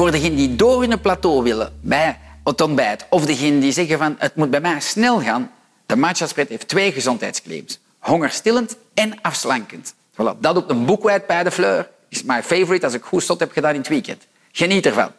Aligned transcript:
Voor 0.00 0.10
degenen 0.10 0.36
die 0.36 0.56
door 0.56 0.80
hun 0.82 1.00
plateau 1.00 1.42
willen 1.42 1.72
bij 1.80 2.18
het 2.44 2.60
ontbijt 2.60 3.06
of 3.10 3.26
degenen 3.26 3.60
die 3.60 3.72
zeggen 3.72 3.98
van 3.98 4.14
het 4.18 4.34
moet 4.34 4.50
bij 4.50 4.60
mij 4.60 4.80
snel 4.80 5.20
gaan, 5.20 5.50
de 5.86 5.96
matcha 5.96 6.26
spread 6.26 6.48
heeft 6.48 6.68
twee 6.68 6.92
gezondheidsclaims. 6.92 7.80
Hongerstillend 7.98 8.76
en 8.94 9.20
afslankend. 9.22 9.94
Voilà, 10.12 10.38
dat 10.38 10.56
op 10.56 10.70
een 10.70 10.84
boekwijd 10.84 11.26
bij 11.26 11.42
de 11.42 11.50
fleur 11.50 11.88
is 12.08 12.22
my 12.22 12.42
favorite 12.42 12.84
als 12.84 12.94
ik 12.94 13.02
goed 13.02 13.22
stot 13.22 13.40
heb 13.40 13.52
gedaan 13.52 13.72
in 13.72 13.78
het 13.78 13.88
weekend. 13.88 14.26
Geniet 14.52 14.86
ervan. 14.86 15.10